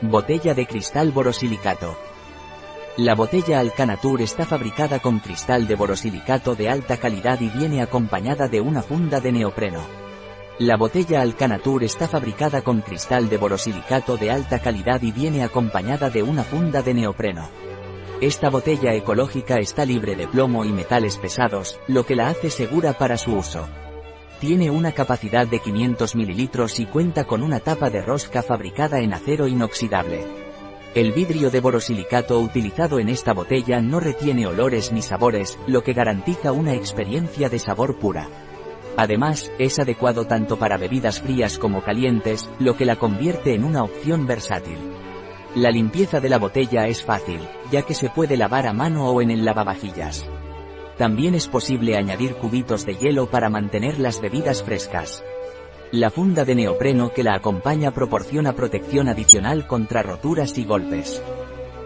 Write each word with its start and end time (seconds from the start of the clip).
Botella 0.00 0.54
de 0.54 0.64
cristal 0.64 1.10
borosilicato. 1.10 1.98
La 2.98 3.16
botella 3.16 3.58
Alcanatur 3.58 4.22
está 4.22 4.46
fabricada 4.46 5.00
con 5.00 5.18
cristal 5.18 5.66
de 5.66 5.74
borosilicato 5.74 6.54
de 6.54 6.68
alta 6.68 6.98
calidad 6.98 7.40
y 7.40 7.48
viene 7.48 7.82
acompañada 7.82 8.46
de 8.46 8.60
una 8.60 8.80
funda 8.80 9.18
de 9.18 9.32
neopreno. 9.32 9.80
La 10.60 10.76
botella 10.76 11.20
Alcanatur 11.20 11.82
está 11.82 12.06
fabricada 12.06 12.62
con 12.62 12.80
cristal 12.80 13.28
de 13.28 13.38
borosilicato 13.38 14.16
de 14.16 14.30
alta 14.30 14.60
calidad 14.60 15.02
y 15.02 15.10
viene 15.10 15.42
acompañada 15.42 16.10
de 16.10 16.22
una 16.22 16.44
funda 16.44 16.80
de 16.80 16.94
neopreno. 16.94 17.48
Esta 18.20 18.50
botella 18.50 18.94
ecológica 18.94 19.56
está 19.56 19.84
libre 19.84 20.14
de 20.14 20.28
plomo 20.28 20.64
y 20.64 20.70
metales 20.70 21.16
pesados, 21.16 21.80
lo 21.88 22.06
que 22.06 22.14
la 22.14 22.28
hace 22.28 22.50
segura 22.50 22.92
para 22.92 23.16
su 23.16 23.34
uso. 23.34 23.68
Tiene 24.40 24.70
una 24.70 24.92
capacidad 24.92 25.48
de 25.48 25.58
500 25.58 26.14
mililitros 26.14 26.78
y 26.78 26.86
cuenta 26.86 27.24
con 27.24 27.42
una 27.42 27.58
tapa 27.58 27.90
de 27.90 28.02
rosca 28.02 28.40
fabricada 28.44 29.00
en 29.00 29.12
acero 29.12 29.48
inoxidable. 29.48 30.24
El 30.94 31.10
vidrio 31.10 31.50
de 31.50 31.60
borosilicato 31.60 32.38
utilizado 32.38 33.00
en 33.00 33.08
esta 33.08 33.32
botella 33.32 33.80
no 33.80 33.98
retiene 33.98 34.46
olores 34.46 34.92
ni 34.92 35.02
sabores, 35.02 35.58
lo 35.66 35.82
que 35.82 35.92
garantiza 35.92 36.52
una 36.52 36.74
experiencia 36.74 37.48
de 37.48 37.58
sabor 37.58 37.98
pura. 37.98 38.28
Además, 38.96 39.50
es 39.58 39.80
adecuado 39.80 40.26
tanto 40.26 40.56
para 40.56 40.76
bebidas 40.76 41.20
frías 41.20 41.58
como 41.58 41.82
calientes, 41.82 42.48
lo 42.60 42.76
que 42.76 42.84
la 42.84 42.94
convierte 42.94 43.54
en 43.54 43.64
una 43.64 43.82
opción 43.82 44.28
versátil. 44.28 44.78
La 45.56 45.70
limpieza 45.70 46.20
de 46.20 46.28
la 46.28 46.38
botella 46.38 46.86
es 46.86 47.04
fácil, 47.04 47.40
ya 47.72 47.82
que 47.82 47.94
se 47.94 48.08
puede 48.08 48.36
lavar 48.36 48.68
a 48.68 48.72
mano 48.72 49.10
o 49.10 49.20
en 49.20 49.32
el 49.32 49.44
lavavajillas. 49.44 50.28
También 50.98 51.36
es 51.36 51.46
posible 51.46 51.96
añadir 51.96 52.34
cubitos 52.34 52.84
de 52.84 52.96
hielo 52.96 53.30
para 53.30 53.48
mantener 53.48 54.00
las 54.00 54.20
bebidas 54.20 54.64
frescas. 54.64 55.22
La 55.92 56.10
funda 56.10 56.44
de 56.44 56.56
neopreno 56.56 57.12
que 57.12 57.22
la 57.22 57.34
acompaña 57.34 57.92
proporciona 57.92 58.52
protección 58.52 59.08
adicional 59.08 59.66
contra 59.68 60.02
roturas 60.02 60.58
y 60.58 60.64
golpes. 60.64 61.22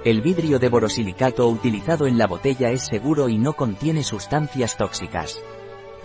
El 0.04 0.22
vidrio 0.22 0.58
de 0.58 0.70
borosilicato 0.70 1.46
utilizado 1.46 2.06
en 2.06 2.16
la 2.16 2.26
botella 2.26 2.70
es 2.70 2.86
seguro 2.86 3.28
y 3.28 3.38
no 3.38 3.52
contiene 3.52 4.02
sustancias 4.02 4.78
tóxicas. 4.78 5.40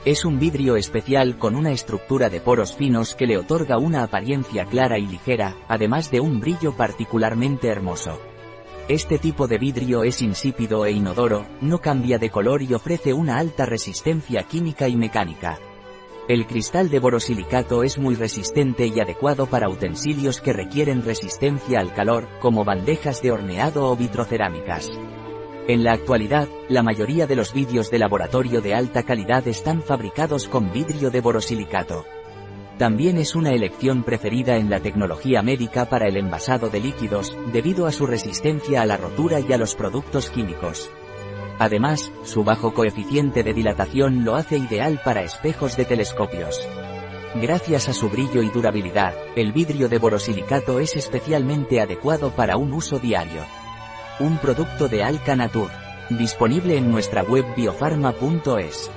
Es 0.05 0.25
un 0.25 0.37
vidrio 0.37 0.75
especial 0.75 1.37
con 1.37 1.55
una 1.55 1.71
estructura 1.71 2.29
de 2.29 2.41
poros 2.41 2.75
finos 2.75 3.15
que 3.15 3.25
le 3.25 3.37
otorga 3.37 3.77
una 3.77 4.03
apariencia 4.03 4.65
clara 4.65 4.99
y 4.99 5.07
ligera, 5.07 5.55
además 5.67 6.11
de 6.11 6.19
un 6.19 6.39
brillo 6.39 6.73
particularmente 6.73 7.69
hermoso. 7.69 8.19
Este 8.89 9.19
tipo 9.19 9.49
de 9.49 9.57
vidrio 9.57 10.05
es 10.05 10.21
insípido 10.21 10.85
e 10.85 10.91
inodoro, 10.91 11.45
no 11.59 11.79
cambia 11.79 12.19
de 12.19 12.29
color 12.29 12.61
y 12.61 12.73
ofrece 12.73 13.11
una 13.11 13.37
alta 13.37 13.65
resistencia 13.65 14.43
química 14.43 14.87
y 14.87 14.95
mecánica. 14.95 15.59
El 16.29 16.47
cristal 16.47 16.89
de 16.89 16.99
borosilicato 16.99 17.83
es 17.83 17.97
muy 17.97 18.15
resistente 18.15 18.87
y 18.87 18.97
adecuado 19.01 19.47
para 19.47 19.67
utensilios 19.67 20.39
que 20.39 20.53
requieren 20.53 21.03
resistencia 21.03 21.81
al 21.81 21.93
calor, 21.93 22.29
como 22.39 22.63
bandejas 22.63 23.21
de 23.21 23.31
horneado 23.31 23.91
o 23.91 23.97
vitrocerámicas. 23.97 24.89
En 25.67 25.83
la 25.83 25.91
actualidad, 25.91 26.47
la 26.69 26.81
mayoría 26.81 27.27
de 27.27 27.35
los 27.35 27.51
vidrios 27.51 27.91
de 27.91 27.99
laboratorio 27.99 28.61
de 28.61 28.73
alta 28.73 29.03
calidad 29.03 29.45
están 29.49 29.81
fabricados 29.81 30.47
con 30.47 30.71
vidrio 30.71 31.11
de 31.11 31.19
borosilicato. 31.19 32.05
También 32.77 33.17
es 33.17 33.35
una 33.35 33.53
elección 33.53 34.03
preferida 34.03 34.57
en 34.57 34.69
la 34.69 34.79
tecnología 34.79 35.41
médica 35.41 35.85
para 35.85 36.07
el 36.07 36.15
envasado 36.15 36.69
de 36.69 36.79
líquidos, 36.79 37.35
debido 37.51 37.87
a 37.87 37.91
su 37.91 38.05
resistencia 38.05 38.83
a 38.83 38.85
la 38.85 38.97
rotura 38.97 39.39
y 39.39 39.51
a 39.51 39.57
los 39.57 39.73
productos 39.73 40.29
químicos. 40.29 40.91
Además, 41.57 42.11
su 42.23 42.43
bajo 42.43 42.75
coeficiente 42.75 43.41
de 43.43 43.53
dilatación 43.55 44.23
lo 44.23 44.35
hace 44.35 44.57
ideal 44.57 45.01
para 45.03 45.23
espejos 45.23 45.75
de 45.75 45.85
telescopios. 45.85 46.67
Gracias 47.41 47.89
a 47.89 47.93
su 47.93 48.09
brillo 48.09 48.43
y 48.43 48.49
durabilidad, 48.49 49.15
el 49.35 49.53
vidrio 49.53 49.89
de 49.89 49.97
borosilicato 49.97 50.79
es 50.79 50.95
especialmente 50.95 51.81
adecuado 51.81 52.29
para 52.29 52.57
un 52.57 52.73
uso 52.73 52.99
diario. 52.99 53.41
Un 54.19 54.37
producto 54.37 54.87
de 54.87 55.03
Alcanatur. 55.03 55.69
Disponible 56.09 56.77
en 56.77 56.91
nuestra 56.91 57.23
web 57.23 57.45
biofarma.es. 57.55 58.91